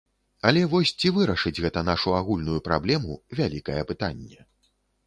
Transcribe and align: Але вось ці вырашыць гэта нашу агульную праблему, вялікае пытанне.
Але 0.51 0.61
вось 0.71 0.93
ці 1.03 1.11
вырашыць 1.17 1.53
гэта 1.65 1.85
нашу 1.91 2.17
агульную 2.23 2.59
праблему, 2.69 3.23
вялікае 3.43 3.81
пытанне. 3.95 4.39